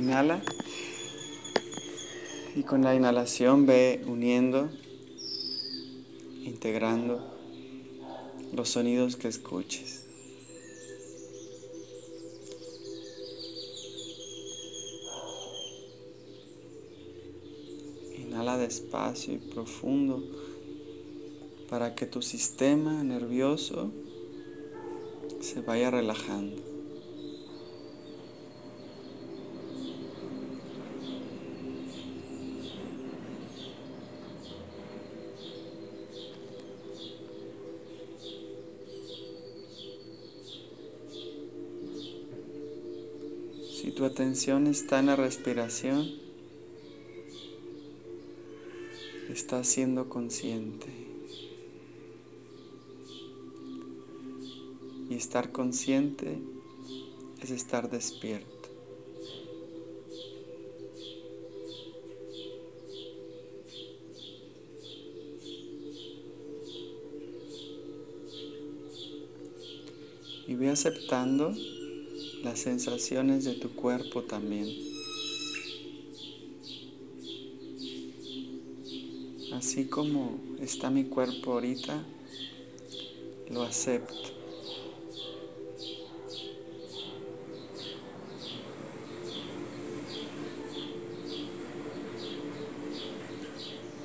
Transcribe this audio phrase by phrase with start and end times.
[0.00, 0.40] Inhala.
[2.56, 4.70] Y con la inhalación ve uniendo,
[6.42, 7.22] integrando
[8.54, 10.06] los sonidos que escuches.
[18.16, 20.24] Inhala despacio y profundo
[21.68, 23.92] para que tu sistema nervioso
[25.42, 26.69] se vaya relajando.
[44.00, 46.10] Tu atención está en la respiración,
[49.28, 50.86] estás siendo consciente.
[55.10, 56.38] Y estar consciente
[57.42, 58.70] es estar despierto.
[70.48, 71.52] Y ve aceptando
[72.42, 74.68] las sensaciones de tu cuerpo también.
[79.52, 82.02] Así como está mi cuerpo ahorita,
[83.50, 84.14] lo acepto.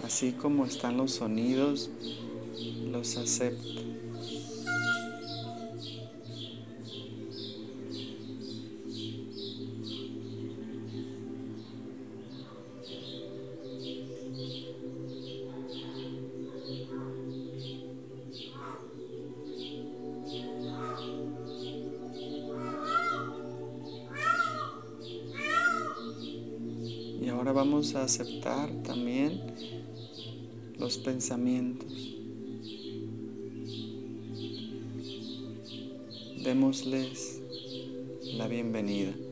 [0.03, 1.89] Así como están los sonidos,
[2.91, 3.84] los acepto.
[27.65, 29.41] Vamos a aceptar también
[30.77, 32.15] los pensamientos.
[36.43, 37.41] Démosles
[38.37, 39.24] la bienvenida.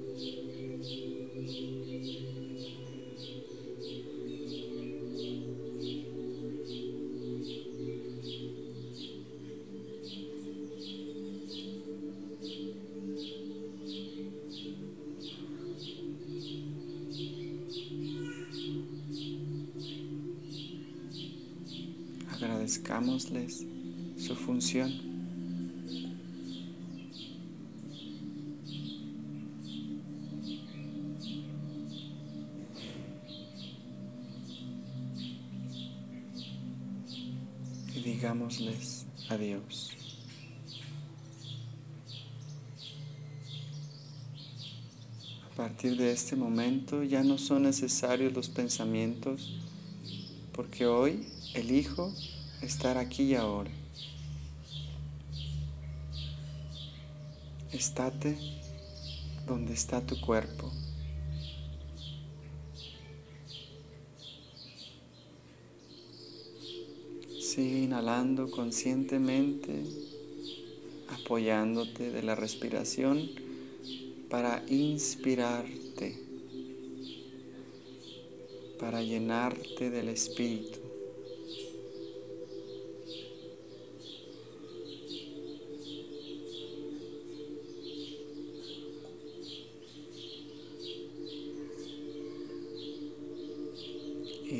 [22.63, 23.65] Agradezcámosles
[24.17, 24.89] su función.
[37.93, 39.91] Y digámosles adiós.
[45.51, 49.53] A partir de este momento ya no son necesarios los pensamientos
[50.53, 52.13] porque hoy elijo
[52.63, 53.71] estar aquí y ahora.
[57.71, 58.37] Estate
[59.45, 60.71] donde está tu cuerpo.
[67.39, 69.83] Sigue inhalando conscientemente,
[71.09, 73.29] apoyándote de la respiración
[74.29, 76.19] para inspirarte,
[78.79, 80.82] para llenarte del espíritu.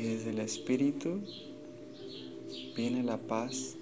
[0.04, 1.22] Desde el espíritu
[2.76, 3.74] viene la paz,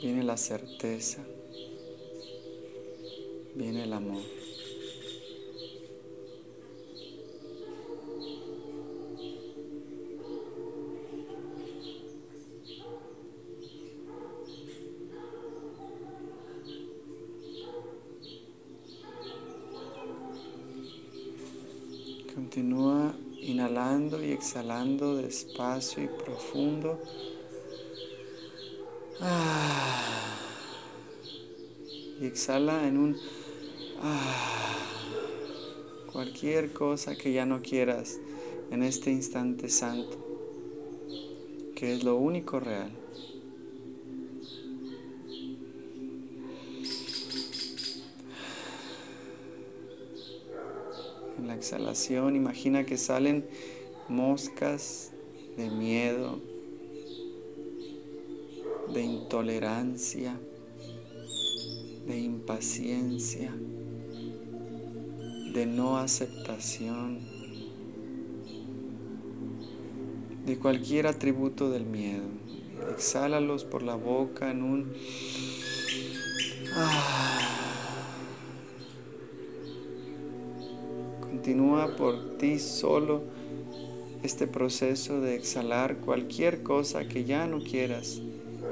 [0.00, 1.26] viene la certeza,
[3.56, 4.22] viene el amor.
[22.32, 26.98] Continúa inhalando y exhalando despacio y profundo.
[29.20, 30.36] Ah.
[32.20, 33.16] Y exhala en un
[34.02, 34.78] ah.
[36.12, 38.18] cualquier cosa que ya no quieras
[38.70, 40.16] en este instante santo,
[41.74, 43.03] que es lo único real.
[51.38, 53.44] En la exhalación imagina que salen
[54.08, 55.12] moscas
[55.56, 56.40] de miedo,
[58.92, 60.38] de intolerancia,
[62.06, 63.52] de impaciencia,
[65.52, 67.20] de no aceptación
[70.46, 72.24] de cualquier atributo del miedo.
[72.92, 74.92] Exhálalos por la boca en un...
[76.76, 77.43] Ah.
[81.44, 83.20] Continúa por ti solo
[84.22, 88.18] este proceso de exhalar cualquier cosa que ya no quieras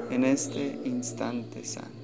[0.09, 2.02] en este instante santo.